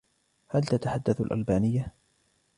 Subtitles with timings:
[0.49, 1.93] هل تتحدث الألبانية؟